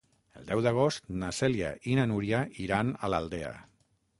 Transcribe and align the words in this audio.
El 0.37 0.45
deu 0.51 0.61
d'agost 0.67 1.11
na 1.23 1.29
Cèlia 1.41 1.69
i 1.91 1.99
na 1.99 2.07
Núria 2.13 2.43
iran 2.65 2.91
a 2.95 3.11
l'Aldea. 3.15 3.53